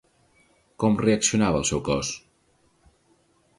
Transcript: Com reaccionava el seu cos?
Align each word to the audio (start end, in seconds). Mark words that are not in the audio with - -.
Com 0.83 0.97
reaccionava 1.01 1.61
el 1.63 1.69
seu 1.73 1.85
cos? 1.91 2.11